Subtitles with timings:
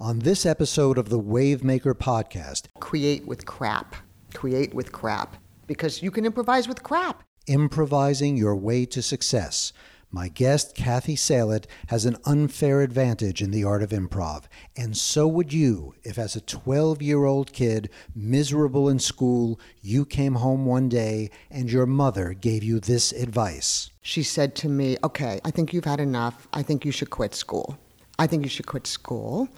[0.00, 3.96] On this episode of the Wavemaker podcast, create with crap.
[4.32, 5.34] Create with crap.
[5.66, 7.24] Because you can improvise with crap.
[7.48, 9.72] Improvising Your Way to Success.
[10.12, 14.44] My guest, Cathy Salit, has an unfair advantage in the art of improv,
[14.76, 20.06] and so would you if, as a 12 year old kid, miserable in school, you
[20.06, 23.90] came home one day and your mother gave you this advice.
[24.00, 26.46] She said to me, Okay, I think you've had enough.
[26.52, 27.76] I think you should quit school.
[28.16, 29.48] I think you should quit school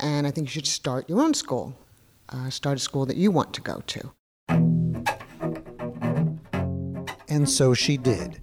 [0.00, 1.76] and I think you should start your own school.
[2.28, 4.12] Uh, start a school that you want to go to.
[7.28, 8.40] And so she did.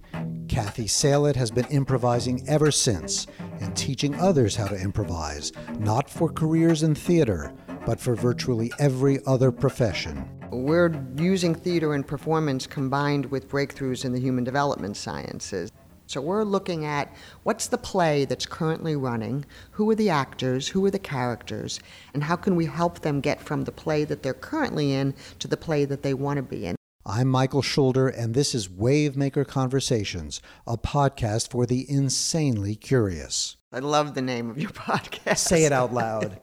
[0.48, 3.26] Cathy Salit has been improvising ever since
[3.60, 7.54] and teaching others how to improvise, not for careers in theater,
[7.86, 10.28] but for virtually every other profession.
[10.50, 15.72] We're using theater and performance combined with breakthroughs in the human development sciences.
[16.12, 17.10] So we're looking at
[17.42, 21.80] what's the play that's currently running, who are the actors, who are the characters,
[22.12, 25.48] and how can we help them get from the play that they're currently in to
[25.48, 26.76] the play that they want to be in.
[27.06, 33.56] I'm Michael Schulder, and this is Wavemaker Conversations, a podcast for the insanely curious.
[33.72, 35.38] I love the name of your podcast.
[35.38, 36.42] Say it out loud.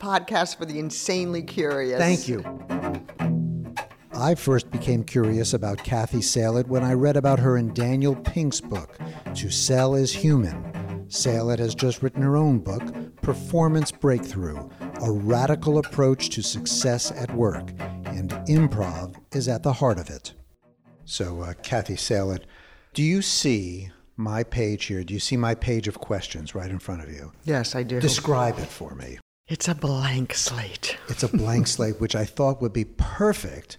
[0.00, 1.98] podcast for the insanely curious.
[1.98, 2.42] Thank you.
[4.18, 8.60] I first became curious about Cathy Salit when I read about her in Daniel Pink's
[8.60, 8.98] book,
[9.36, 11.06] To Sell is Human.
[11.06, 12.82] Salit has just written her own book,
[13.22, 14.68] Performance Breakthrough
[15.02, 17.70] A Radical Approach to Success at Work,
[18.06, 20.34] and improv is at the heart of it.
[21.04, 22.42] So, uh, Cathy Salit,
[22.94, 25.04] do you see my page here?
[25.04, 27.30] Do you see my page of questions right in front of you?
[27.44, 28.00] Yes, I do.
[28.00, 29.20] Describe it for me.
[29.46, 30.98] It's a blank slate.
[31.06, 33.78] It's a blank slate, which I thought would be perfect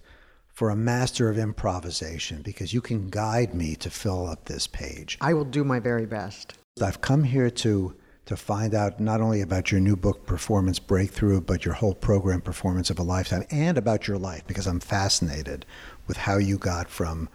[0.60, 5.16] for a master of improvisation because you can guide me to fill up this page.
[5.22, 6.52] I will do my very best.
[6.82, 7.94] I've come here to
[8.26, 12.42] to find out not only about your new book Performance Breakthrough but your whole program
[12.42, 15.64] Performance of a Lifetime and about your life because I'm fascinated
[16.06, 17.30] with how you got from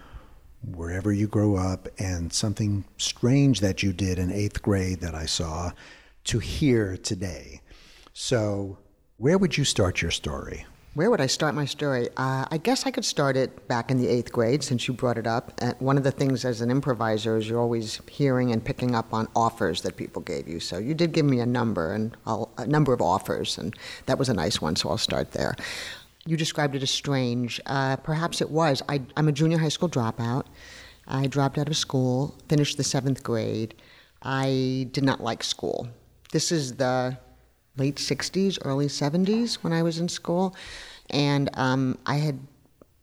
[0.61, 5.25] wherever you grew up and something strange that you did in 8th grade that I
[5.25, 5.71] saw
[6.25, 7.61] to here today.
[8.13, 8.77] So,
[9.17, 10.67] where would you start your story?
[10.95, 12.07] Where would I start my story?
[12.15, 15.17] Uh, I guess I could start it back in the eighth grade, since you brought
[15.17, 15.51] it up.
[15.61, 19.13] Uh, one of the things as an improviser is you're always hearing and picking up
[19.13, 20.61] on offers that people gave you.
[20.61, 24.17] So you did give me a number and I'll, a number of offers, and that
[24.17, 24.77] was a nice one.
[24.77, 25.57] So I'll start there.
[26.25, 27.59] You described it as strange.
[27.65, 28.81] Uh, perhaps it was.
[28.87, 30.45] I, I'm a junior high school dropout.
[31.09, 33.75] I dropped out of school, finished the seventh grade.
[34.21, 35.89] I did not like school.
[36.31, 37.17] This is the
[37.77, 40.55] late 60s, early 70s when I was in school,
[41.09, 42.39] and um, I had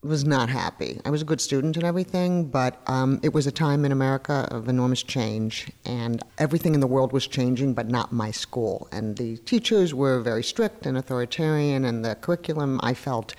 [0.02, 1.00] was not happy.
[1.04, 4.48] I was a good student and everything, but um, it was a time in America
[4.50, 8.88] of enormous change, and everything in the world was changing, but not my school.
[8.90, 13.36] And the teachers were very strict and authoritarian, and the curriculum I felt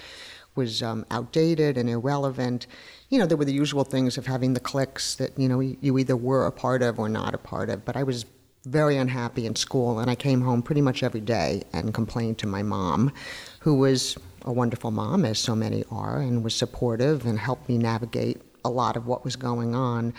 [0.55, 2.67] was um, outdated and irrelevant.
[3.09, 5.97] You know, there were the usual things of having the cliques that you know you
[5.97, 7.83] either were a part of or not a part of.
[7.83, 8.25] But I was
[8.65, 12.47] very unhappy in school, and I came home pretty much every day and complained to
[12.47, 13.11] my mom,
[13.59, 17.77] who was a wonderful mom, as so many are, and was supportive and helped me
[17.77, 20.13] navigate a lot of what was going on.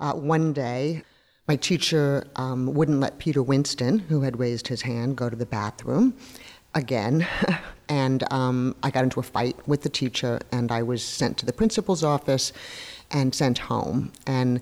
[0.00, 1.02] Uh, one day,
[1.48, 5.46] my teacher um, wouldn't let Peter Winston, who had raised his hand, go to the
[5.46, 6.14] bathroom
[6.74, 7.26] again.
[7.88, 11.46] and um, I got into a fight with the teacher, and I was sent to
[11.46, 12.52] the principal's office
[13.10, 14.12] and sent home.
[14.26, 14.60] And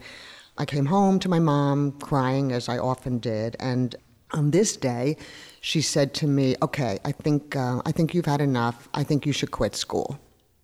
[0.58, 3.94] I came home to my mom crying, as I often did, and
[4.32, 5.16] on this day,
[5.60, 8.88] she said to me, "Okay, I think uh, I think you've had enough.
[8.94, 10.18] I think you should quit school,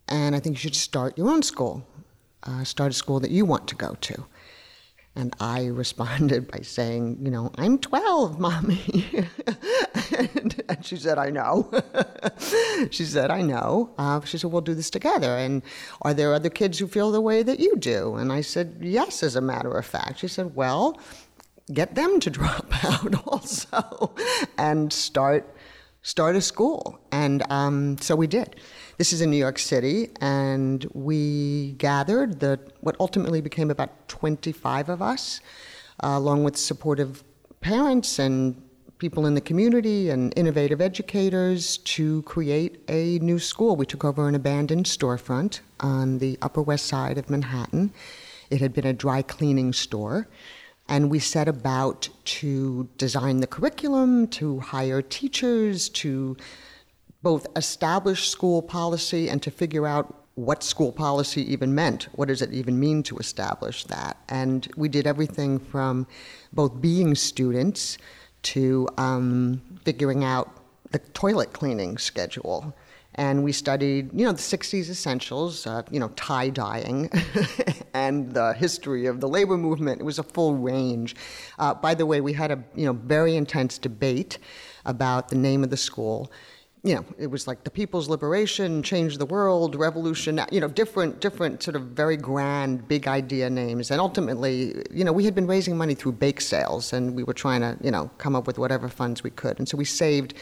[0.07, 1.85] and I think you should start your own school.
[2.43, 4.25] Uh, start a school that you want to go to."
[5.15, 9.27] And I responded by saying, You know, I'm 12, mommy.
[10.17, 11.71] and, and, she said, I know.
[12.91, 13.93] she said, I know.
[13.97, 15.37] Uh, she said, We'll do this together.
[15.37, 15.61] And
[16.01, 18.15] are there other kids who feel the way that you do?
[18.15, 20.19] And I said, Yes, as a matter of fact.
[20.19, 20.99] She said, Well,
[21.71, 24.13] get them to drop out also
[24.57, 25.55] and start
[26.03, 26.99] start a school.
[27.11, 28.57] And um, so we did.
[28.97, 34.89] This is in New York City, and we gathered the what ultimately became about 25
[34.89, 35.41] of us,
[36.03, 37.23] uh, along with supportive
[37.61, 38.61] parents and
[38.99, 43.75] people in the community and innovative educators to create a new school.
[43.75, 47.91] We took over an abandoned storefront on the Upper West Side of Manhattan.
[48.49, 50.27] It had been a dry cleaning store.
[50.87, 56.37] And we set about to design the curriculum, to hire teachers, to
[57.21, 62.09] both establish school policy and to figure out what school policy even meant.
[62.13, 64.17] What does it even mean to establish that?
[64.29, 66.07] And we did everything from
[66.51, 67.97] both being students
[68.43, 70.59] to um, figuring out
[70.91, 72.75] the toilet cleaning schedule.
[73.15, 77.09] And we studied, you know, the 60s essentials, uh, you know, tie dyeing,
[77.93, 80.01] and the history of the labor movement.
[80.01, 81.15] It was a full range.
[81.59, 84.39] Uh, by the way, we had a, you know, very intense debate
[84.85, 86.31] about the name of the school
[86.85, 91.21] you know, it was like the People's Liberation, Change the World, Revolution, you know, different,
[91.21, 93.89] different sort of very grand, big idea names.
[93.89, 97.33] And ultimately, you know, we had been raising money through bake sales and we were
[97.33, 99.59] trying to, you know, come up with whatever funds we could.
[99.59, 100.33] And so we saved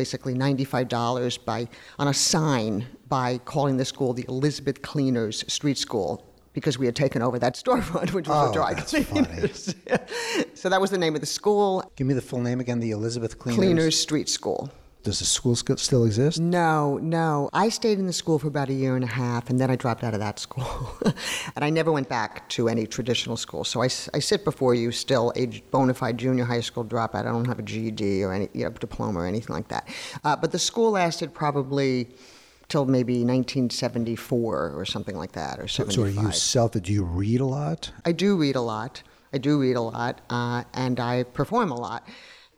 [0.00, 1.68] basically $95 by,
[1.98, 6.24] on a sign by calling the school the Elizabeth Cleaners Street School
[6.54, 9.74] because we had taken over that storefront, which was oh, a dry that's cleaners.
[10.54, 11.84] so that was the name of the school.
[11.96, 13.58] Give me the full name again the Elizabeth Cleaners.
[13.58, 14.70] Cleaners Street School.
[15.02, 16.38] Does the school still exist?
[16.38, 17.48] No, no.
[17.54, 19.76] I stayed in the school for about a year and a half, and then I
[19.76, 20.66] dropped out of that school.
[21.56, 23.64] and I never went back to any traditional school.
[23.64, 27.20] So I, I sit before you still a bona fide junior high school dropout.
[27.20, 29.88] I don't have a GED or any you know, diploma or anything like that.
[30.22, 32.08] Uh, but the school lasted probably
[32.68, 35.94] till maybe 1974 or something like that, or 75.
[35.94, 36.72] So, so are you self?
[36.72, 37.90] Do you read a lot?
[38.04, 39.02] I do read a lot.
[39.32, 42.06] I do read a lot, uh, and I perform a lot.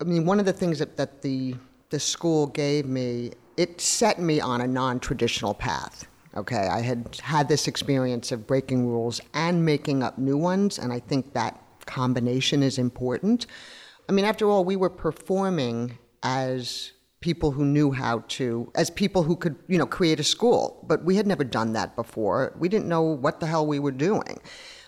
[0.00, 1.54] I mean, one of the things that, that the
[1.92, 6.08] the school gave me, it set me on a non traditional path.
[6.34, 10.90] Okay, I had had this experience of breaking rules and making up new ones, and
[10.90, 13.46] I think that combination is important.
[14.08, 19.22] I mean, after all, we were performing as people who knew how to, as people
[19.22, 22.54] who could, you know, create a school, but we had never done that before.
[22.58, 24.40] We didn't know what the hell we were doing,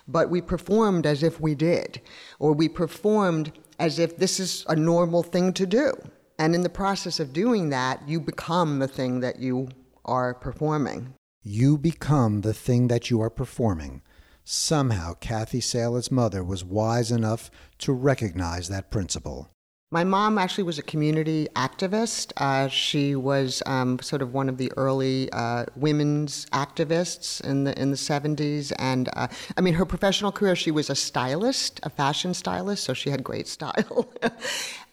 [0.07, 2.01] but we performed as if we did,
[2.39, 5.93] or we performed as if this is a normal thing to do.
[6.37, 9.69] And in the process of doing that, you become the thing that you
[10.03, 11.13] are performing.
[11.43, 14.01] You become the thing that you are performing.
[14.43, 17.49] Somehow, Cathy Salit's mother was wise enough
[17.79, 19.49] to recognize that principle.
[19.91, 22.33] My mom actually was a community activist.
[22.37, 27.79] Uh, she was um, sort of one of the early uh, women's activists in the
[27.79, 31.91] in the 70s, and uh, I mean, her professional career, she was a stylist, a
[31.91, 34.11] fashion stylist, so she had great style.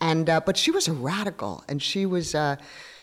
[0.03, 2.57] and uh, but she was a radical, and she was uh,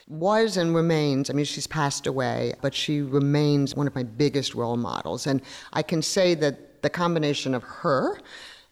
[0.08, 4.54] was and remains, I mean, she's passed away, but she remains one of my biggest
[4.54, 5.26] role models.
[5.26, 5.42] And
[5.74, 8.20] I can say that the combination of her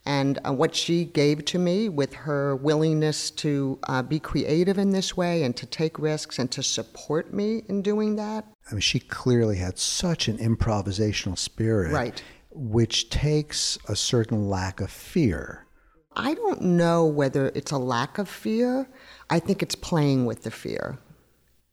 [0.08, 4.92] and uh, what she gave to me with her willingness to uh, be creative in
[4.92, 8.46] this way and to take risks and to support me in doing that.
[8.72, 11.92] I mean, she clearly had such an improvisational spirit.
[11.92, 12.24] Right.
[12.52, 15.68] Which takes a certain lack of fear.
[16.16, 18.90] I don't know whether it's a lack of fear.
[19.30, 21.00] I think it's playing with the fear.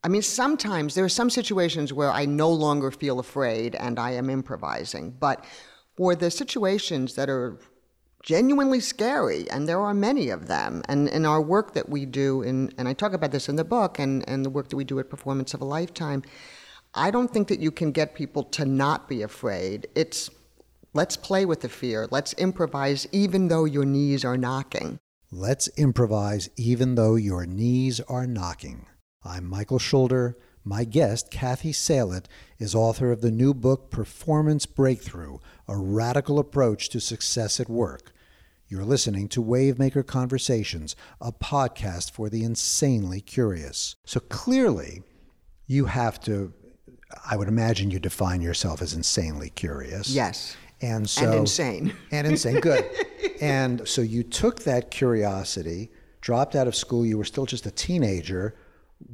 [0.03, 4.11] I mean, sometimes there are some situations where I no longer feel afraid and I
[4.11, 5.11] am improvising.
[5.11, 5.45] But
[5.95, 7.57] for the situations that are
[8.25, 10.81] genuinely scary, and there are many of them.
[10.89, 13.63] And in our work that we do, in, and I talk about this in the
[13.63, 16.23] book, and, and the work that we do at Performance of a Lifetime,
[16.95, 19.87] I don't think that you can get people to not be afraid.
[19.95, 20.31] It's
[20.93, 24.99] let's play with the fear, let's improvise even though your knees are knocking.
[25.31, 28.87] Let's improvise even though your knees are knocking.
[29.23, 30.37] I'm Michael Schulder.
[30.67, 32.25] My guest, Cathy Salit,
[32.57, 38.11] is author of the new book Performance Breakthrough A Radical Approach to Success at Work.
[38.67, 43.95] You're listening to Wavemaker Conversations, a podcast for the insanely curious.
[44.05, 45.03] So clearly,
[45.67, 46.51] you have to,
[47.29, 50.09] I would imagine you define yourself as insanely curious.
[50.09, 50.57] Yes.
[50.81, 51.93] And so and insane.
[52.09, 52.89] And insane, good.
[53.39, 57.71] and so you took that curiosity, dropped out of school, you were still just a
[57.71, 58.55] teenager.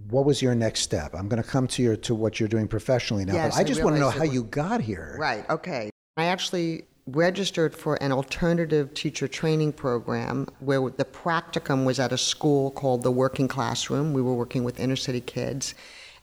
[0.10, 1.14] What was your next step?
[1.14, 3.64] I'm going to come to your to what you're doing professionally now, yes, but I
[3.64, 5.16] just I want to know how you got here.
[5.20, 5.90] Right, okay.
[6.18, 12.18] I actually registered for an alternative teacher training program where the practicum was at a
[12.18, 14.14] school called the Working Classroom.
[14.14, 15.74] We were working with inner city kids.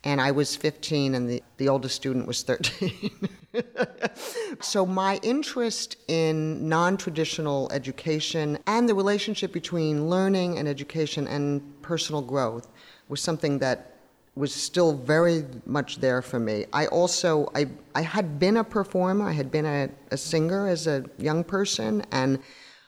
[0.04, 3.28] And I was 15 and the, the oldest student was 13.
[4.60, 11.82] so my interest in non traditional education and the relationship between learning and education and
[11.82, 12.68] personal growth
[13.08, 13.94] was something that
[14.34, 16.66] was still very much there for me.
[16.72, 19.28] I also I I had been a performer.
[19.28, 22.38] I had been a, a singer as a young person, and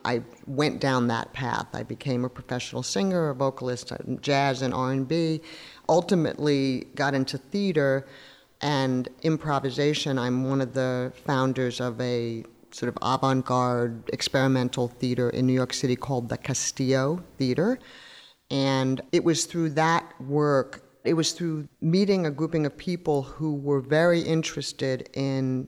[0.05, 1.67] I went down that path.
[1.75, 5.41] I became a professional singer, a vocalist, uh, jazz and R and B.
[5.89, 8.07] Ultimately, got into theater
[8.61, 10.19] and improvisation.
[10.19, 15.73] I'm one of the founders of a sort of avant-garde experimental theater in New York
[15.73, 17.81] City called the Castillo Theater.
[18.51, 23.55] And it was through that work it was through meeting a grouping of people who
[23.55, 25.67] were very interested in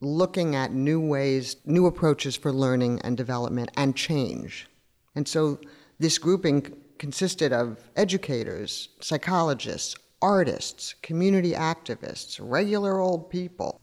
[0.00, 4.66] looking at new ways, new approaches for learning and development and change.
[5.14, 5.58] And so
[5.98, 13.80] this grouping consisted of educators, psychologists, artists, community activists, regular old people.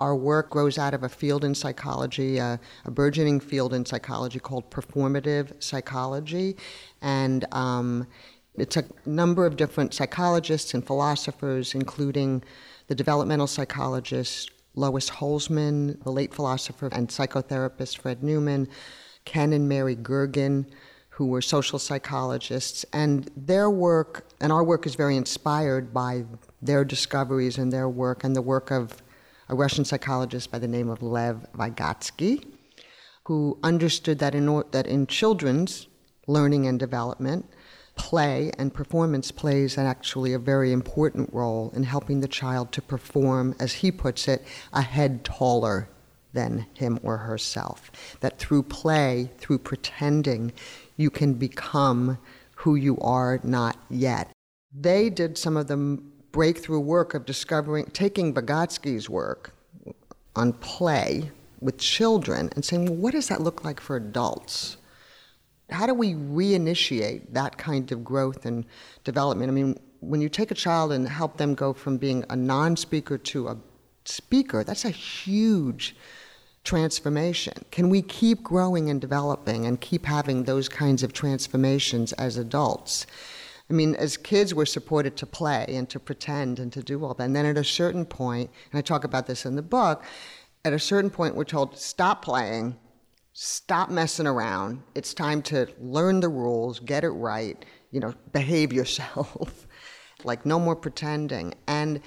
[0.00, 4.38] Our work grows out of a field in psychology, uh, a burgeoning field in psychology
[4.38, 6.56] called performative psychology.
[7.02, 8.06] And um,
[8.54, 12.42] it's a number of different psychologists and philosophers, including
[12.86, 18.68] the developmental psychologist Lois Holzman, the late philosopher and psychotherapist Fred Newman,
[19.26, 20.66] Ken and Mary Gergen,
[21.10, 26.24] who were social psychologists, and their work and our work is very inspired by
[26.62, 29.02] their discoveries and their work and the work of
[29.50, 32.44] a Russian psychologist by the name of Lev Vygotsky,
[33.24, 35.88] who understood that in, that in children's
[36.28, 37.50] learning and development,
[37.96, 43.56] play and performance plays actually a very important role in helping the child to perform,
[43.58, 45.88] as he puts it, a head taller
[46.32, 47.90] than him or herself.
[48.20, 50.52] That through play, through pretending,
[50.96, 52.18] you can become
[52.54, 54.30] who you are not yet.
[54.72, 56.00] They did some of the
[56.32, 59.52] breakthrough work of discovering, taking Vygotsky's work
[60.36, 64.76] on play with children and saying, well, what does that look like for adults?
[65.72, 68.64] how do we reinitiate that kind of growth and
[69.04, 69.50] development?
[69.50, 72.76] I mean, when you take a child and help them go from being a non
[72.76, 73.56] speaker to a
[74.04, 75.96] speaker, that's a huge
[76.64, 77.54] transformation.
[77.70, 83.06] Can we keep growing and developing and keep having those kinds of transformations as adults?
[83.70, 87.14] I mean, as kids, we're supported to play and to pretend and to do all
[87.14, 87.22] that.
[87.22, 90.04] And then at a certain point, and I talk about this in the book,
[90.64, 92.76] at a certain point, we're told, stop playing
[93.32, 94.82] stop messing around.
[94.94, 99.66] It's time to learn the rules, get it right, you know, behave yourself.
[100.24, 101.54] like, no more pretending.
[101.66, 102.00] And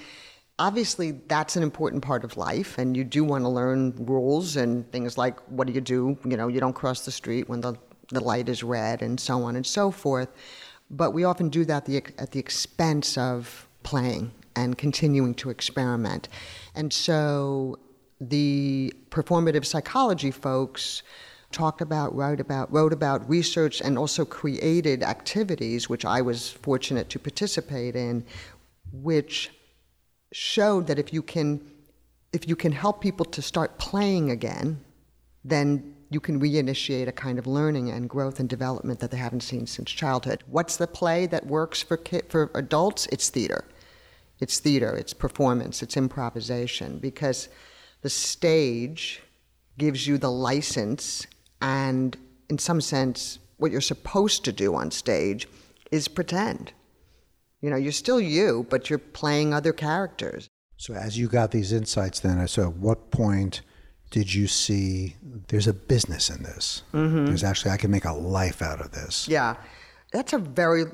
[0.58, 4.90] obviously, that's an important part of life, and you do want to learn rules and
[4.92, 6.16] things like what do you do?
[6.24, 7.74] You know, you don't cross the street when the,
[8.10, 10.28] the light is red, and so on and so forth.
[10.96, 16.28] But we often do that the, at the expense of playing and continuing to experiment.
[16.74, 17.78] And so
[18.20, 21.02] the performative psychology folks
[21.50, 27.08] talked about, wrote about, wrote about, researched, and also created activities, which I was fortunate
[27.10, 28.24] to participate in,
[28.92, 29.50] which
[30.32, 31.60] showed that if you can,
[32.32, 34.80] if you can help people to start playing again,
[35.44, 39.42] then you can reinitiate a kind of learning and growth and development that they haven't
[39.42, 40.44] seen since childhood.
[40.46, 43.06] What's the play that works for for adults?
[43.12, 43.64] It's theater.
[44.40, 44.94] It's theater.
[44.94, 45.82] It's performance.
[45.82, 47.48] It's improvisation because
[48.02, 49.22] the stage
[49.78, 51.26] gives you the license
[51.60, 52.16] and
[52.48, 55.48] in some sense what you're supposed to do on stage
[55.90, 56.72] is pretend
[57.60, 61.72] you know you're still you but you're playing other characters so as you got these
[61.72, 63.62] insights then so at what point
[64.14, 65.16] did you see
[65.48, 67.26] there's a business in this mm-hmm.
[67.26, 69.56] there's actually i can make a life out of this yeah
[70.12, 70.84] that's a very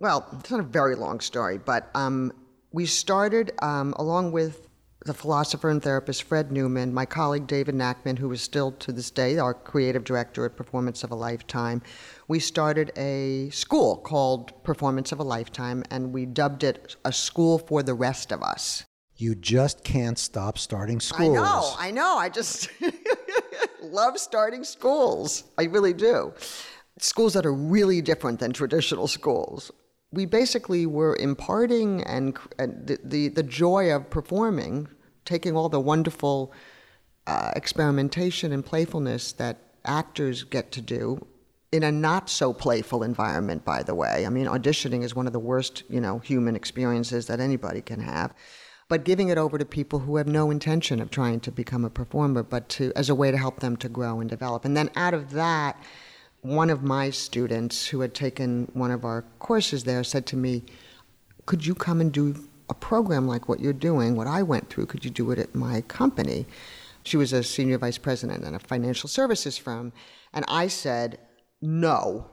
[0.00, 2.32] well it's not a very long story but um,
[2.72, 4.68] we started um, along with
[5.04, 9.10] the philosopher and therapist Fred Newman, my colleague David Nackman, who is still to this
[9.10, 11.82] day our creative director at Performance of a Lifetime,
[12.26, 17.58] we started a school called Performance of a Lifetime, and we dubbed it a school
[17.58, 18.84] for the rest of us.
[19.16, 21.38] You just can't stop starting schools.
[21.38, 22.16] I know, I know.
[22.18, 22.68] I just
[23.82, 25.44] love starting schools.
[25.56, 26.32] I really do.
[26.98, 29.70] Schools that are really different than traditional schools
[30.14, 34.88] we basically were imparting and, and the, the, the, joy of performing,
[35.24, 36.52] taking all the wonderful
[37.26, 41.26] uh, experimentation and playfulness that actors get to do
[41.72, 45.32] in a not so playful environment by the way i mean auditioning is one of
[45.34, 48.32] the worst you know human experiences that anybody can have
[48.88, 51.90] but giving it over to people who have no intention of trying to become a
[51.90, 54.90] performer but to as a way to help them to grow and develop and then
[54.96, 55.76] out of that
[56.44, 60.62] one of my students who had taken one of our courses there said to me,
[61.46, 62.34] Could you come and do
[62.68, 64.86] a program like what you're doing, what I went through?
[64.86, 66.44] Could you do it at my company?
[67.02, 69.92] She was a senior vice president in a financial services firm.
[70.34, 71.18] And I said,
[71.62, 72.26] No,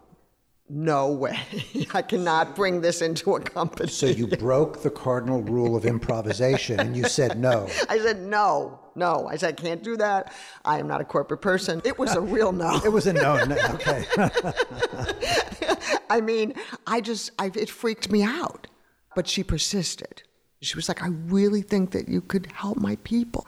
[0.71, 1.39] no way.
[1.93, 3.89] I cannot bring this into a company.
[3.89, 7.67] So you broke the cardinal rule of improvisation and you said no.
[7.89, 9.27] I said no no.
[9.27, 10.33] I said, I can't do that.
[10.65, 11.81] I am not a corporate person.
[11.83, 12.81] It was a real no.
[12.85, 13.43] it was a no.
[13.45, 14.05] no okay.
[16.09, 16.53] I mean,
[16.87, 18.67] I just, I, it freaked me out.
[19.15, 20.23] But she persisted.
[20.61, 23.45] She was like, I really think that you could help my people.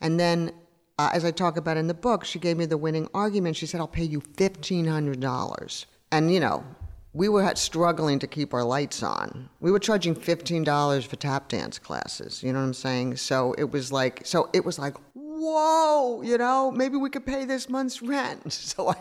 [0.00, 0.52] And then,
[0.98, 3.56] uh, as I talk about in the book, she gave me the winning argument.
[3.56, 5.86] She said, I'll pay you $1,500.
[6.12, 6.62] And, you know,
[7.14, 9.48] we were struggling to keep our lights on.
[9.60, 13.16] We were charging $15 for tap dance classes, you know what I'm saying?
[13.16, 17.44] So it was like so it was like, "Whoa, you know, maybe we could pay
[17.44, 18.96] this month's rent." So I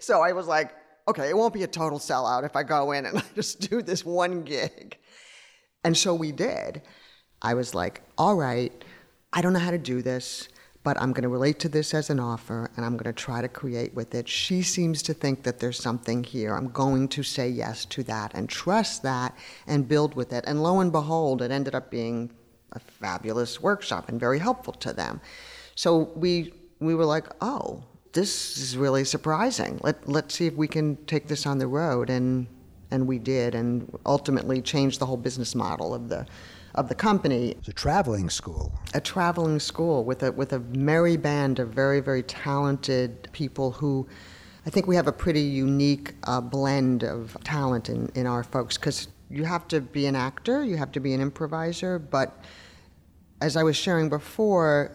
[0.00, 0.74] so I was like,
[1.06, 3.82] okay, it won't be a total sellout if I go in and I just do
[3.82, 4.96] this one gig.
[5.84, 6.82] And so we did.
[7.42, 8.72] I was like, all right,
[9.32, 10.48] I don't know how to do this,
[10.84, 13.40] but I'm going to relate to this as an offer and I'm going to try
[13.40, 14.28] to create with it.
[14.28, 16.54] She seems to think that there's something here.
[16.54, 19.34] I'm going to say yes to that and trust that
[19.66, 20.44] and build with it.
[20.46, 22.30] And lo and behold, it ended up being
[22.72, 25.20] a fabulous workshop and very helpful to them.
[25.74, 29.80] So we we were like, oh, this is really surprising.
[29.82, 32.46] Let let's see if we can take this on the road and
[32.90, 36.26] and we did and ultimately changed the whole business model of the
[36.74, 37.50] of the company.
[37.58, 38.72] It's a traveling school.
[38.94, 44.06] A traveling school with a with a merry band of very very talented people who
[44.66, 48.78] I think we have a pretty unique uh, blend of talent in, in our folks
[48.78, 52.42] because you have to be an actor, you have to be an improviser, but
[53.40, 54.92] as I was sharing before,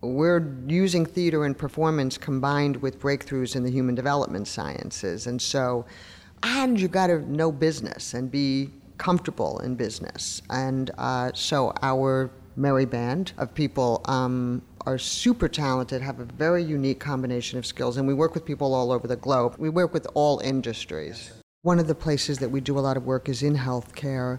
[0.00, 5.26] we're using theater and performance combined with breakthroughs in the human development sciences.
[5.26, 5.84] And so,
[6.42, 10.42] and you've got to know business and be comfortable in business.
[10.50, 16.62] And uh, so, our merry band of people um, are super talented, have a very
[16.62, 19.56] unique combination of skills, and we work with people all over the globe.
[19.58, 21.32] We work with all industries.
[21.62, 24.38] One of the places that we do a lot of work is in healthcare,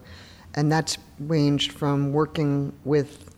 [0.53, 3.31] and that's ranged from working with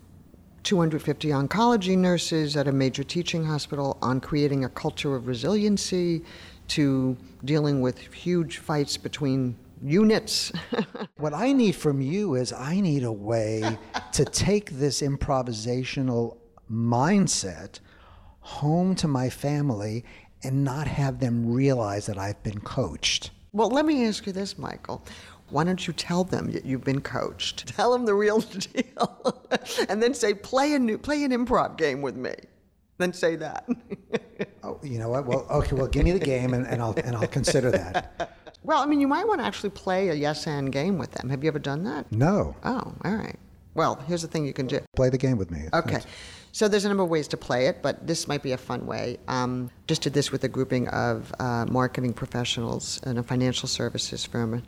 [0.64, 6.22] 250 oncology nurses at a major teaching hospital on creating a culture of resiliency
[6.68, 10.52] to dealing with huge fights between units.
[11.18, 13.78] what I need from you is I need a way
[14.14, 16.38] to take this improvisational
[16.72, 17.80] mindset
[18.40, 20.06] home to my family
[20.44, 23.32] and not have them realize that I've been coached.
[23.52, 25.04] Well, let me ask you this, Michael.
[25.50, 27.68] Why don't you tell them that you've been coached?
[27.76, 28.40] Tell them the real
[28.74, 29.48] deal,
[29.88, 32.34] and then say, "Play a new, play an improv game with me."
[32.98, 33.66] Then say that.
[34.64, 35.26] oh, you know what?
[35.26, 35.76] Well, okay.
[35.76, 38.47] Well, give me the game, and, and I'll and I'll consider that.
[38.68, 41.30] Well, I mean, you might want to actually play a yes and game with them.
[41.30, 42.12] Have you ever done that?
[42.12, 42.54] No.
[42.66, 43.40] Oh, all right.
[43.76, 44.82] Well, here's the thing you can do.
[44.94, 45.70] Play the game with me.
[45.74, 46.02] Okay.
[46.52, 48.86] So there's a number of ways to play it, but this might be a fun
[48.86, 49.20] way.
[49.30, 54.26] Um, just did this with a grouping of uh, marketing professionals and a financial services
[54.26, 54.64] firm.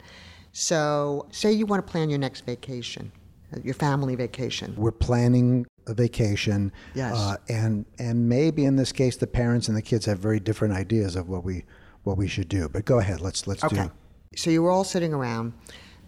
[0.54, 3.12] So, say you want to plan your next vacation,
[3.54, 4.76] uh, your family vacation.
[4.78, 6.72] We're planning a vacation.
[6.94, 7.18] Yes.
[7.18, 10.74] Uh, and and maybe in this case, the parents and the kids have very different
[10.74, 11.66] ideas of what we
[12.10, 12.68] what we should do.
[12.68, 13.22] But go ahead.
[13.22, 13.84] Let's let's okay.
[13.84, 13.92] do.
[14.36, 15.54] So you were all sitting around,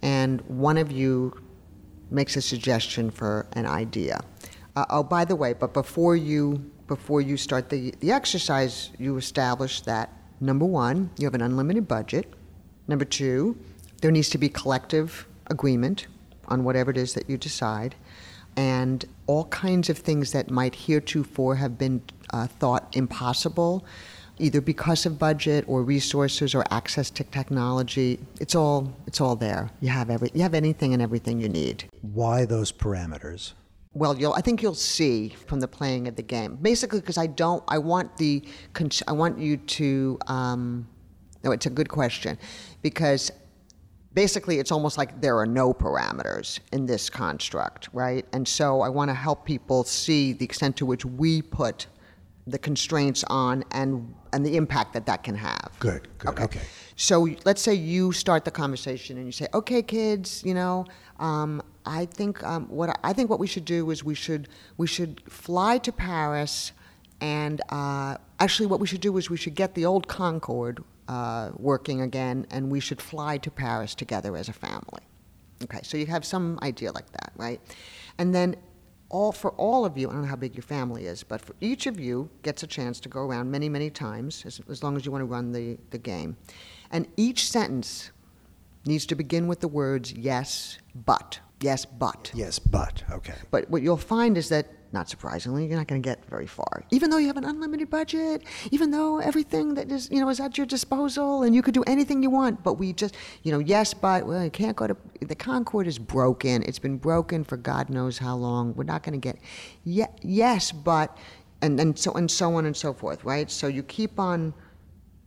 [0.02, 1.34] and one of you
[2.10, 4.20] makes a suggestion for an idea.
[4.76, 9.18] Uh, oh, by the way, but before you before you start the the exercise, you
[9.18, 10.10] establish that
[10.40, 12.26] number one, you have an unlimited budget.
[12.88, 13.58] Number two,
[14.02, 16.08] there needs to be collective agreement
[16.48, 17.96] on whatever it is that you decide,
[18.58, 22.02] and all kinds of things that might heretofore have been
[22.34, 23.86] uh, thought impossible,
[24.42, 28.20] either because of budget or resources or access to technology.
[28.40, 29.70] It's all it's all there.
[29.80, 31.86] You have every you have anything and everything you need.
[32.02, 33.54] Why those parameters?
[33.94, 36.58] Well, you'll, I think you'll see from the playing of the game.
[36.62, 38.42] Basically, because I don't, I want the,
[39.06, 40.18] I want you to.
[40.28, 40.88] Um,
[41.44, 42.38] no, it's a good question,
[42.82, 43.32] because
[44.14, 48.26] basically it's almost like there are no parameters in this construct, right?
[48.32, 51.88] And so I want to help people see the extent to which we put
[52.48, 55.72] the constraints on and and the impact that that can have.
[55.80, 56.08] Good.
[56.18, 56.30] Good.
[56.32, 56.44] Okay.
[56.44, 56.62] okay.
[56.96, 60.86] So let's say you start the conversation and you say, "Okay, kids, you know,
[61.20, 64.88] um, I think um, what I think what we should do is we should we
[64.88, 66.72] should fly to Paris."
[67.20, 71.52] And uh, actually, what we should do is we should get the old Concorde, uh,
[71.56, 75.04] working again, and we should fly to Paris together as a family.
[75.64, 77.62] Okay, so you have some idea like that, right?
[78.18, 78.56] And then
[79.12, 81.54] all for all of you, I don't know how big your family is, but for
[81.60, 84.96] each of you gets a chance to go around many, many times, as, as long
[84.96, 86.38] as you want to run the, the game.
[86.92, 88.12] And each sentence
[88.86, 91.40] needs to begin with the words yes, but.
[91.60, 92.32] Yes, but.
[92.34, 93.04] Yes, but.
[93.12, 93.36] Okay.
[93.52, 96.84] But what you'll find is that not surprisingly, you're not going to get very far.
[96.92, 100.40] Even though you have an unlimited budget, even though everything that is, you know, is
[100.40, 103.60] at your disposal and you could do anything you want, but we just, you know,
[103.60, 106.64] yes, but well, you can't go to the Concorde is broken.
[106.64, 108.74] It's been broken for God knows how long.
[108.76, 109.38] We're not going to get,
[109.84, 111.18] yeah, yes, but,
[111.62, 113.50] and and so and so on and so forth, right?
[113.50, 114.54] So you keep on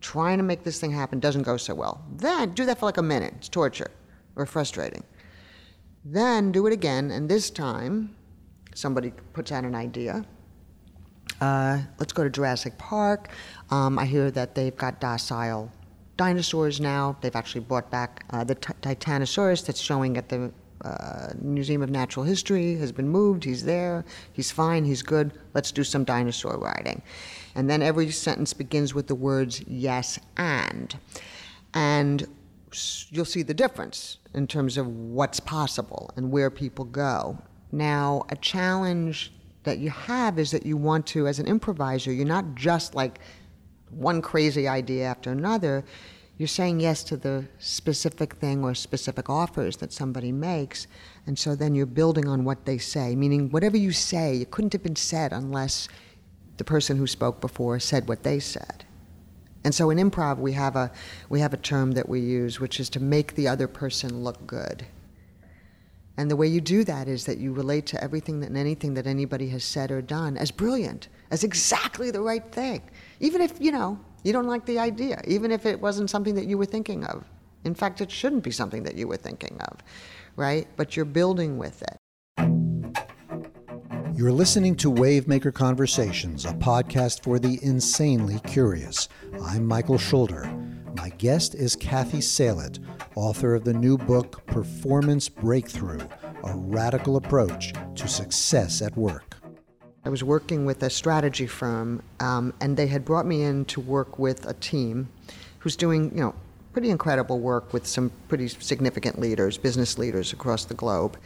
[0.01, 1.19] trying to make this thing happen.
[1.19, 2.05] Doesn't go so well.
[2.17, 3.33] Then do that for like a minute.
[3.37, 3.89] It's torture
[4.35, 5.03] or frustrating.
[6.03, 8.15] Then do it again, and this time
[8.75, 10.23] somebody puts out an idea.
[11.41, 13.29] Uh, let's go to Jurassic Park.
[13.71, 15.71] Um, I hear that they've got docile
[16.17, 17.17] dinosaurs now.
[17.21, 20.51] They've actually brought back uh, the t- Titanosaurus that's showing at the
[20.83, 23.43] uh, Museum of Natural History has been moved.
[23.43, 24.05] He's there.
[24.33, 24.85] He's fine.
[24.85, 25.33] He's good.
[25.53, 27.01] Let's do some dinosaur riding.
[27.55, 30.97] And then every sentence begins with the words yes and.
[31.73, 32.27] and
[33.09, 37.37] you'll see the difference in terms of what's possible and where people go.
[37.71, 39.31] Now, a challenge
[39.63, 43.19] that you have is that you want to, as an improviser, you're not just like
[43.89, 45.83] one crazy idea after another.
[46.37, 50.87] You're saying yes to the specific thing or specific offers that somebody makes.
[51.25, 54.73] And so then you're building on what they say, meaning whatever you say, it couldn't
[54.73, 55.87] have been said unless
[56.57, 58.85] the person who spoke before said what they said.
[59.63, 60.91] And so in improv, we have a
[61.27, 64.45] we have a term that we use, which is to make the other person look
[64.45, 64.85] good.
[66.17, 69.05] And the way you do that is that you relate to everything and anything that
[69.05, 72.81] anybody has said or done as brilliant, as exactly the right thing,
[73.19, 76.45] even if you know you don't like the idea, even if it wasn't something that
[76.45, 77.25] you were thinking of.
[77.65, 79.79] In fact, it shouldn't be something that you were thinking of,
[80.35, 80.67] right?
[80.77, 81.97] But you're building with it.
[84.15, 89.09] You're listening to Wavemaker Conversations, a podcast for the insanely curious.
[89.43, 90.49] I'm Michael Schulder.
[90.95, 92.79] My guest is Cathy Salit,
[93.15, 96.05] author of the new book Performance Breakthrough
[96.43, 99.37] A Radical Approach to Success at Work.
[100.03, 103.79] I was working with a strategy firm, um, and they had brought me in to
[103.79, 105.09] work with a team
[105.59, 106.35] who's doing, you know,
[106.73, 111.17] pretty incredible work with some pretty significant leaders, business leaders across the globe.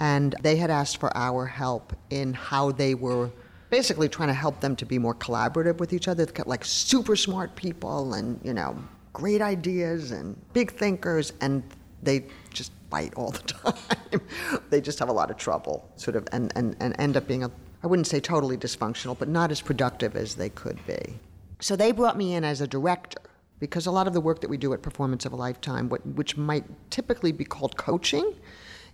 [0.00, 3.30] And they had asked for our help in how they were
[3.70, 7.56] basically trying to help them to be more collaborative with each other, like super smart
[7.56, 8.78] people and, you know,
[9.14, 11.62] great ideas and big thinkers, and
[12.02, 14.20] they just fight all the time.
[14.68, 17.42] they just have a lot of trouble, sort of, and, and, and end up being
[17.84, 21.18] I wouldn't say totally dysfunctional, but not as productive as they could be.
[21.60, 23.20] So they brought me in as a director
[23.58, 26.04] because a lot of the work that we do at Performance of a Lifetime, what,
[26.06, 28.34] which might typically be called coaching,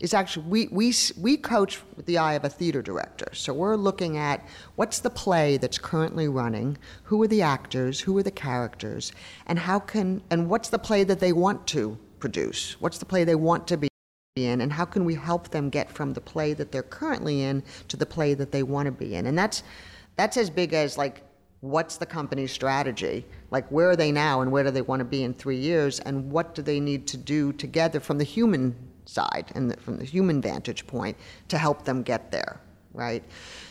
[0.01, 3.29] is actually we, we, we coach with the eye of a theater director.
[3.33, 4.45] So we're looking at
[4.77, 9.13] what's the play that's currently running, who are the actors, who are the characters,
[9.47, 12.81] and how can and what's the play that they want to produce?
[12.81, 13.89] What's the play they want to be
[14.37, 17.63] in and how can we help them get from the play that they're currently in
[17.89, 19.27] to the play that they want to be in?
[19.27, 19.63] And that's
[20.17, 21.23] that's as big as like
[21.61, 23.27] what's the company's strategy?
[23.51, 26.01] Like, where are they now and where do they want to be in three years?
[26.01, 28.75] And what do they need to do together from the human
[29.11, 31.17] side and the, from the human vantage point
[31.49, 32.61] to help them get there,
[32.95, 33.23] right?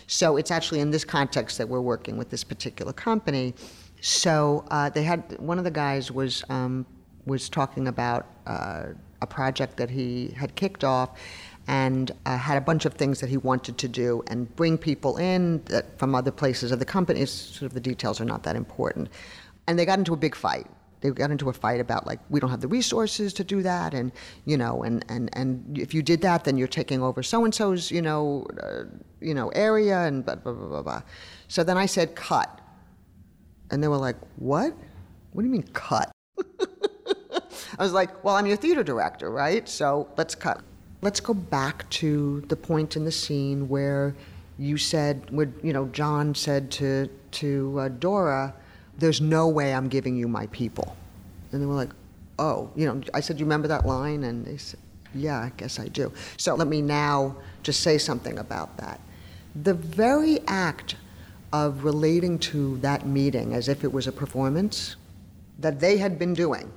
[0.08, 3.54] So it's actually in this context that we're working with this particular company.
[4.02, 6.86] So uh, they had one of the guys was um,
[7.26, 8.88] was talking about uh,
[9.22, 11.20] a project that he had kicked off
[11.68, 15.18] and uh, had a bunch of things that he wanted to do and bring people
[15.18, 17.26] in that, from other places of the company.
[17.26, 19.10] Sort of the details are not that important.
[19.68, 20.66] And they got into a big fight
[21.02, 23.94] they got into a fight about like we don't have the resources to do that
[23.94, 24.12] and
[24.46, 27.54] you know and and and if you did that then you're taking over so and
[27.54, 28.84] so's you know uh,
[29.22, 31.02] you know area and blah, blah blah blah blah.
[31.48, 32.62] So then i said cut.
[33.72, 34.74] And they were like what?
[35.34, 36.12] What do you mean cut?
[37.78, 39.68] I was like well i'm your theater director right?
[39.68, 40.62] So let's cut.
[41.02, 44.16] Let's go back to the point in the scene where
[44.60, 48.54] you said where you know john said to to uh, dora
[49.00, 50.96] there's no way I'm giving you my people.
[51.52, 51.92] And they were like,
[52.38, 54.24] oh, you know, I said, you remember that line?
[54.24, 54.80] And they said,
[55.14, 56.12] yeah, I guess I do.
[56.38, 59.00] So let me now just say something about that.
[59.64, 60.96] The very act
[61.52, 64.96] of relating to that meeting as if it was a performance
[65.58, 66.72] that they had been doing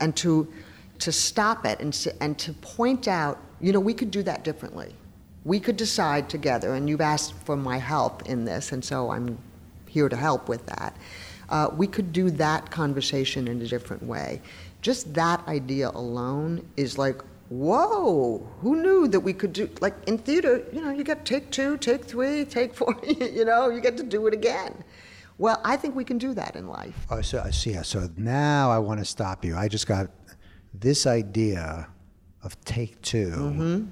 [0.00, 0.52] and to,
[0.98, 4.94] to stop it and, and to point out, you know, we could do that differently.
[5.44, 9.38] We could decide together, and you've asked for my help in this, and so I'm
[9.86, 10.96] here to help with that
[11.54, 14.42] uh, we could do that conversation in a different way.
[14.82, 20.18] Just that idea alone is like, whoa, who knew that we could do, like in
[20.18, 23.96] theater, you know, you get take two, take three, take four, you know, you get
[23.98, 24.82] to do it again.
[25.38, 27.06] Well, I think we can do that in life.
[27.08, 27.80] Oh, so I see.
[27.84, 29.56] So now I want to stop you.
[29.56, 30.10] I just got
[30.72, 31.88] this idea
[32.42, 33.84] of take 2 mm-hmm.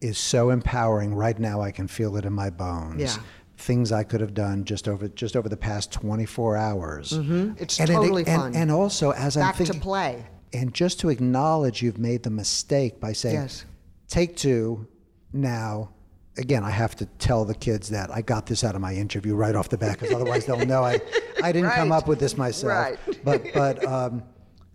[0.00, 1.14] is so empowering.
[1.14, 3.02] Right now, I can feel it in my bones.
[3.02, 3.22] Yeah
[3.58, 7.12] things I could have done just over just over the past 24 hours.
[7.12, 7.52] Mm-hmm.
[7.58, 8.46] It's and totally it, fun.
[8.48, 12.22] And, and, also, as Back I'm thinking, to play, and just to acknowledge you've made
[12.22, 13.64] the mistake by saying, yes.
[14.08, 14.86] "Take two
[15.32, 15.90] now."
[16.36, 19.34] Again, I have to tell the kids that I got this out of my interview
[19.34, 21.00] right off the bat, because otherwise they'll know I,
[21.42, 21.74] I didn't right.
[21.74, 22.72] come up with this myself.
[22.72, 23.24] Right.
[23.24, 24.22] But but um,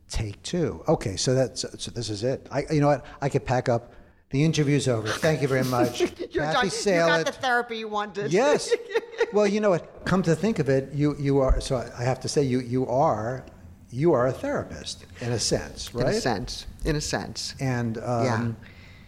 [0.10, 0.84] take two.
[0.90, 2.48] Okay, so that's so this is it.
[2.52, 3.06] I you know what?
[3.22, 3.94] I could pack up
[4.34, 5.08] the interview's over.
[5.08, 6.00] Thank you very much.
[6.32, 7.10] You're Kathy done.
[7.10, 8.34] You got the therapy you wanted.
[8.34, 8.74] Yes.
[9.34, 10.04] well, you know what?
[10.06, 11.62] Come to think of it, you you are.
[11.62, 13.46] So I have to say, you you are
[13.92, 16.08] you are a therapist in a sense, right?
[16.08, 16.66] In a sense.
[16.84, 17.54] In a sense.
[17.60, 18.52] And um, yeah.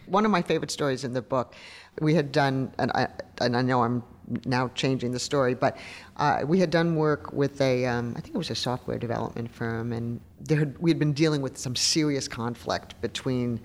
[0.05, 1.55] One of my favorite stories in the book,
[1.99, 3.07] we had done, and I
[3.41, 4.03] and I know I'm
[4.45, 5.75] now changing the story, but
[6.17, 9.51] uh, we had done work with a, um, I think it was a software development
[9.51, 13.59] firm, and there had, we had been dealing with some serious conflict between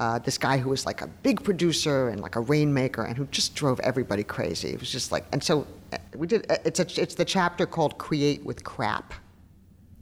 [0.00, 3.26] uh, this guy who was like a big producer and like a rainmaker and who
[3.26, 4.68] just drove everybody crazy.
[4.68, 6.50] It was just like, and so uh, we did.
[6.50, 9.14] Uh, it's a, it's the chapter called "Create with Crap."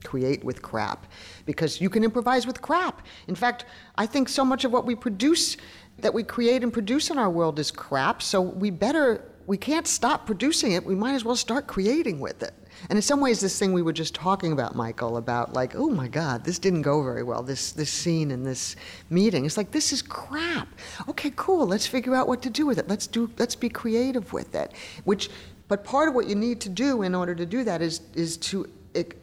[0.03, 1.07] Create with crap,
[1.45, 3.01] because you can improvise with crap.
[3.27, 3.65] In fact,
[3.97, 5.57] I think so much of what we produce,
[5.97, 8.21] that we create and produce in our world, is crap.
[8.21, 10.85] So we better, we can't stop producing it.
[10.85, 12.53] We might as well start creating with it.
[12.89, 15.89] And in some ways, this thing we were just talking about, Michael, about like, oh
[15.89, 17.43] my God, this didn't go very well.
[17.43, 18.75] This this scene in this
[19.09, 20.67] meeting, it's like this is crap.
[21.09, 21.67] Okay, cool.
[21.67, 22.87] Let's figure out what to do with it.
[22.87, 23.29] Let's do.
[23.37, 24.73] Let's be creative with it.
[25.03, 25.29] Which,
[25.67, 28.37] but part of what you need to do in order to do that is is
[28.37, 28.67] to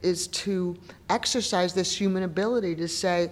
[0.02, 0.76] is to
[1.10, 3.30] exercise this human ability to say,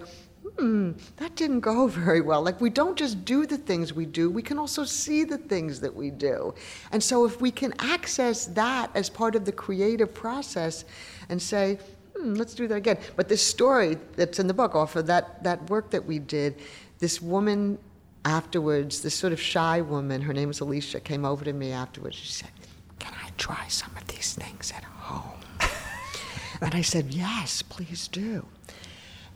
[0.57, 2.41] hmm, that didn't go very well.
[2.41, 5.79] Like, we don't just do the things we do, we can also see the things
[5.81, 6.53] that we do.
[6.91, 10.85] And so, if we can access that as part of the creative process
[11.29, 11.79] and say,
[12.15, 12.97] hmm, let's do that again.
[13.15, 16.55] But this story that's in the book, off of that, that work that we did,
[16.99, 17.77] this woman
[18.25, 22.15] afterwards, this sort of shy woman, her name was Alicia, came over to me afterwards.
[22.15, 22.51] She said,
[22.99, 25.39] Can I try some of these things at home?
[26.61, 28.45] and I said, Yes, please do.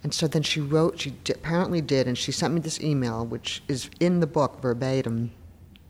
[0.03, 3.63] And so then she wrote, she apparently did, and she sent me this email, which
[3.67, 5.31] is in the book verbatim.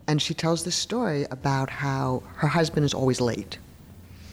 [0.07, 3.57] And she tells this story about how her husband is always late.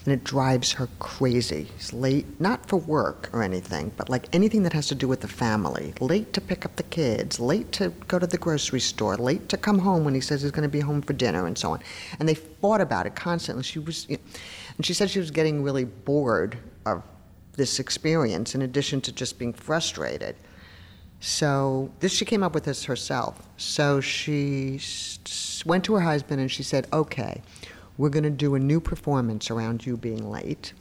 [0.05, 1.63] And it drives her crazy.
[1.75, 5.21] He's late, not for work or anything, but like anything that has to do with
[5.21, 5.95] the family.
[5.99, 9.57] Late to pick up the kids, late to go to the grocery store, late to
[9.57, 11.79] come home when he says he's going to be home for dinner, and so on.
[12.19, 13.63] And they fought about it constantly.
[13.63, 14.23] She was, you know,
[14.77, 17.01] and she said she was getting really bored of
[17.55, 20.35] this experience in addition to just being frustrated.
[21.19, 23.47] So this she came up with this herself.
[23.57, 24.79] So she
[25.65, 27.41] went to her husband and she said, "Okay,
[27.97, 30.73] we're going to do a new performance around you being late,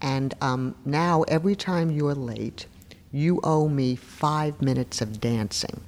[0.00, 2.66] and um, now every time you're late,
[3.12, 5.80] you owe me five minutes of dancing."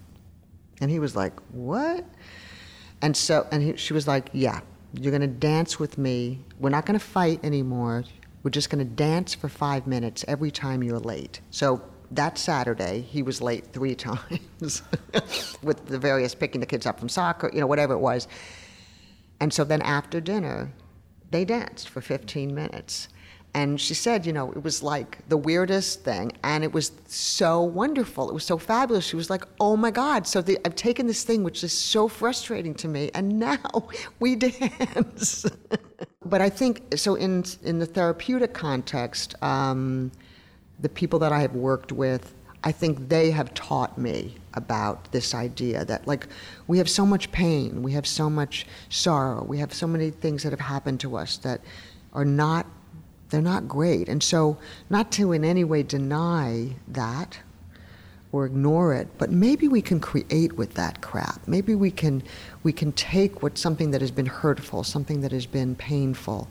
[0.80, 2.04] And he was like, "What?"
[3.02, 4.60] And so, and he, she was like, "Yeah,
[4.94, 6.40] you're going to dance with me.
[6.58, 8.04] We're not going to fight anymore.
[8.42, 11.40] We're just going to dance for five minutes every time you're late.
[11.50, 14.82] So that Saturday, he was late three times
[15.62, 18.28] with the various picking the kids up from soccer, you know, whatever it was.
[19.40, 20.72] And so then after dinner,
[21.30, 23.08] they danced for 15 minutes.
[23.56, 27.62] And she said, you know, it was like the weirdest thing, and it was so
[27.62, 28.28] wonderful.
[28.28, 29.06] It was so fabulous.
[29.06, 30.26] She was like, oh my God.
[30.26, 33.88] So the, I've taken this thing, which is so frustrating to me, and now
[34.20, 35.46] we dance.
[36.26, 40.12] but I think, so in, in the therapeutic context, um,
[40.80, 45.34] the people that I have worked with, I think they have taught me about this
[45.34, 46.28] idea that, like,
[46.66, 50.42] we have so much pain, we have so much sorrow, we have so many things
[50.42, 51.62] that have happened to us that
[52.12, 52.66] are not
[53.30, 54.08] they're not great.
[54.08, 54.58] And so,
[54.88, 57.38] not to in any way deny that
[58.32, 61.46] or ignore it, but maybe we can create with that crap.
[61.46, 62.22] Maybe we can
[62.62, 66.48] we can take what something that has been hurtful, something that has been painful,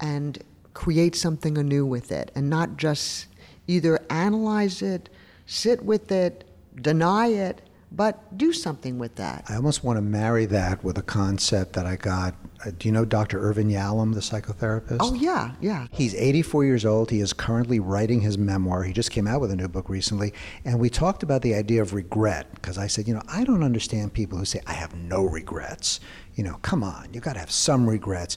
[0.00, 0.38] and
[0.74, 3.26] create something anew with it, and not just
[3.66, 5.08] either analyze it,
[5.46, 6.44] sit with it,
[6.80, 9.44] deny it, but do something with that.
[9.48, 12.34] I almost want to marry that with a concept that I got.
[12.64, 13.40] Uh, do you know Dr.
[13.40, 14.98] Irvin Yalom, the psychotherapist?
[15.00, 15.88] Oh, yeah, yeah.
[15.90, 17.10] He's 84 years old.
[17.10, 18.84] He is currently writing his memoir.
[18.84, 20.32] He just came out with a new book recently.
[20.64, 23.64] And we talked about the idea of regret because I said, you know, I don't
[23.64, 25.98] understand people who say, I have no regrets.
[26.36, 28.36] You know, come on, you got to have some regrets.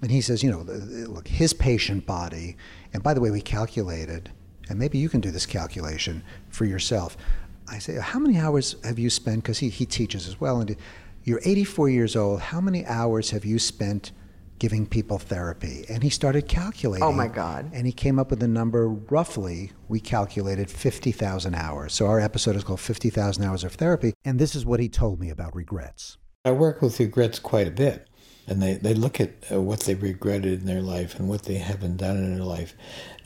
[0.00, 2.56] And he says, you know, look, his patient body,
[2.92, 4.30] and by the way, we calculated,
[4.68, 7.16] and maybe you can do this calculation for yourself
[7.68, 9.42] I say, how many hours have you spent?
[9.42, 10.60] Because he, he teaches as well.
[10.60, 10.76] And
[11.24, 12.40] you're 84 years old.
[12.40, 14.12] How many hours have you spent
[14.58, 15.84] giving people therapy?
[15.88, 17.02] And he started calculating.
[17.02, 17.70] Oh my God.
[17.72, 21.92] And he came up with a number roughly, we calculated 50,000 hours.
[21.92, 24.14] So our episode is called 50,000 Hours of Therapy.
[24.24, 26.16] And this is what he told me about regrets.
[26.44, 28.08] I work with regrets quite a bit.
[28.48, 31.56] And they, they look at uh, what they regretted in their life and what they
[31.56, 32.76] haven't done in their life.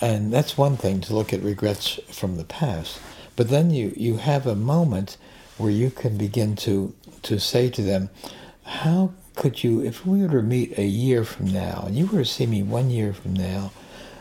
[0.01, 2.99] And that's one thing to look at regrets from the past.
[3.41, 5.17] But then you, you have a moment
[5.57, 8.11] where you can begin to, to say to them,
[8.65, 12.19] how could you, if we were to meet a year from now, and you were
[12.19, 13.73] to see me one year from now,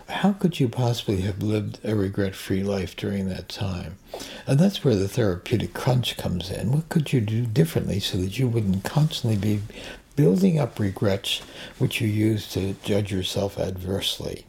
[0.08, 3.98] how could you possibly have lived a regret free life during that time?
[4.48, 6.72] And that's where the therapeutic crunch comes in.
[6.72, 9.62] What could you do differently so that you wouldn't constantly be
[10.16, 11.40] building up regrets
[11.78, 14.46] which you use to judge yourself adversely?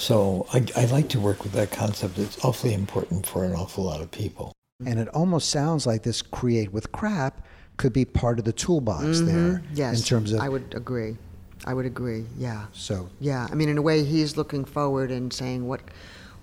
[0.00, 2.16] So I, I like to work with that concept.
[2.18, 4.50] It's awfully important for an awful lot of people.
[4.86, 9.04] And it almost sounds like this create with crap could be part of the toolbox
[9.18, 9.26] mm-hmm.
[9.26, 9.62] there.
[9.74, 9.98] Yes.
[9.98, 11.18] In terms of I would agree.
[11.66, 12.24] I would agree.
[12.38, 12.64] Yeah.
[12.72, 13.46] So Yeah.
[13.50, 15.82] I mean in a way he's looking forward and saying what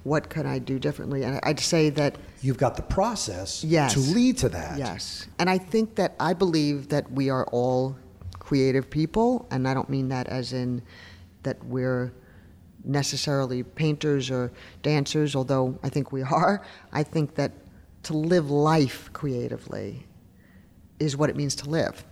[0.03, 1.23] what can I do differently?
[1.23, 3.93] And I'd say that You've got the process Yes.
[3.95, 4.77] to lead to that.
[4.77, 5.25] Yes.
[5.39, 7.97] And I think that I believe that we are all
[8.37, 10.83] creative people, and I don't mean that as in
[11.41, 12.13] that we're
[12.87, 16.63] necessarily painters or dancers, although I think we are.
[16.91, 17.51] I think that
[18.03, 20.05] to live life creatively
[20.99, 22.05] is what it means to live.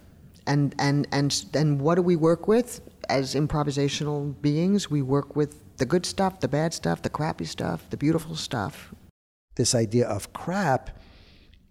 [0.47, 4.91] And and and and what do we work with as improvisational beings?
[4.91, 8.93] We work with the good stuff, the bad stuff, the crappy stuff, the beautiful stuff.
[9.55, 10.99] This idea of crap,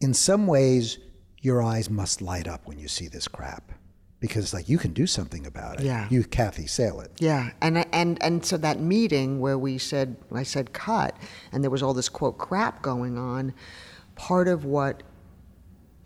[0.00, 0.98] in some ways,
[1.40, 3.72] your eyes must light up when you see this crap.
[4.20, 5.86] Because like you can do something about it.
[5.86, 6.08] Yeah.
[6.10, 7.08] You Cathy Salit.
[7.18, 11.16] Yeah, and and and so that meeting where we said I said cut,
[11.52, 13.52] and there was all this quote crap going on.
[14.14, 15.02] Part of what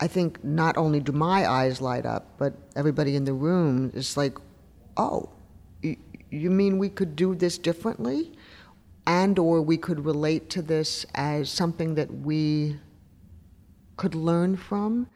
[0.00, 4.16] I think not only do my eyes light up, but everybody in the room is
[4.16, 4.38] like,
[4.96, 5.30] oh,
[5.82, 8.32] you mean we could do this differently,
[9.06, 12.76] and or we could relate to this as something that we
[13.96, 15.08] could learn from.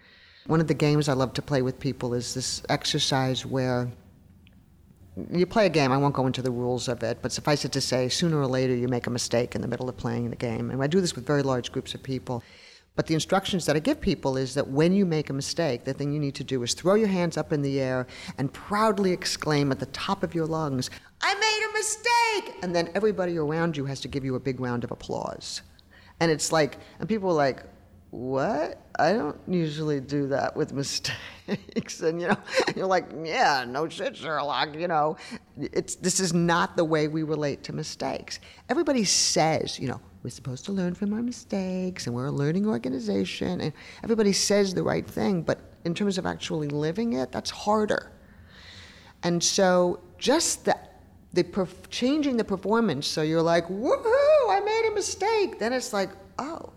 [0.47, 3.89] One of the games I love to play with people is this exercise where
[5.31, 5.93] you play a game.
[5.93, 8.47] I won't go into the rules of it, but suffice it to say, sooner or
[8.47, 10.71] later you make a mistake in the middle of playing the game.
[10.71, 12.43] And I do this with very large groups of people.
[12.95, 15.95] But the instructions that I give people is that when you make a mistake, the
[15.95, 19.13] thing you need to do is throw your hands up in the air and proudly
[19.13, 20.91] exclaim at the top of your lungs,
[21.23, 22.59] I made a mistake!
[22.63, 25.63] And then everybody around you has to give you a big round of applause.
[26.21, 27.65] And it's like, and people are like,
[28.11, 28.79] what?
[28.99, 32.01] I don't usually do that with mistakes.
[32.01, 32.37] And, you know,
[32.77, 35.17] you're like, yeah, no shit, Sherlock, you know.
[35.59, 38.41] It's, this is not the way we relate to mistakes.
[38.69, 42.67] Everybody says, you know, we're supposed to learn from our mistakes and we're a learning
[42.67, 43.61] organization.
[43.61, 43.73] And
[44.05, 48.13] everybody says the right thing, but in terms of actually living it, that's harder.
[49.25, 50.77] And so just the,
[51.33, 55.59] the perf- changing the performance, so you're like, woohoo, I made a mistake.
[55.59, 56.73] Then it's like, oh,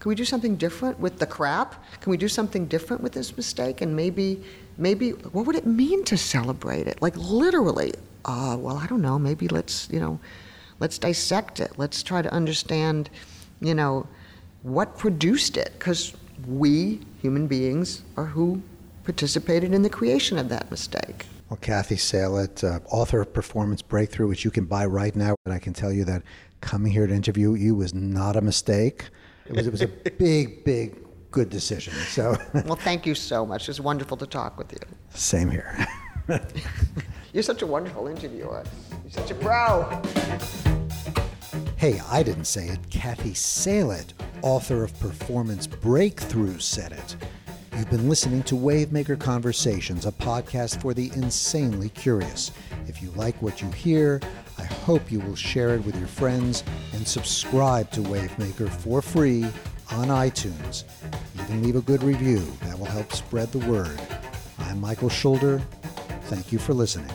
[0.00, 1.84] can we do something different with the crap?
[2.00, 3.82] Can we do something different with this mistake?
[3.82, 4.42] And maybe,
[4.78, 7.02] maybe, what would it mean to celebrate it?
[7.02, 7.92] Like literally,
[8.24, 10.18] uh, well, I don't know, maybe let's, you know,
[10.78, 11.72] let's dissect it.
[11.76, 13.10] Let's try to understand,
[13.60, 14.06] you know,
[14.62, 15.74] what produced it.
[15.78, 16.14] Because
[16.46, 18.62] we, human beings, are who
[19.04, 21.26] participated in the creation of that mistake.
[21.50, 25.34] Well, Cathy Salit, uh, author of Performance Breakthrough, which you can buy right now.
[25.44, 26.22] And I can tell you that
[26.62, 29.10] coming here to interview you was not a mistake.
[29.50, 30.96] It was, it was a big, big,
[31.32, 31.92] good decision.
[31.92, 33.68] So, Well, thank you so much.
[33.68, 34.78] It's wonderful to talk with you.
[35.12, 35.86] same here.
[37.32, 38.62] You're such a wonderful interviewer.
[39.02, 40.00] You're such a pro.
[41.76, 42.78] Hey, I didn't say it.
[42.90, 47.16] Cathy Salit, author of Performance Breakthrough, said it.
[47.76, 52.50] You've been listening to Wavemaker Conversations, a podcast for the insanely curious.
[52.88, 54.20] If you like what you hear,
[54.58, 59.44] I hope you will share it with your friends and subscribe to Wavemaker for free
[59.92, 60.84] on iTunes.
[61.42, 62.44] Even leave a good review.
[62.64, 64.00] That will help spread the word.
[64.58, 65.62] I'm Michael Schulder.
[66.24, 67.10] Thank you for listening.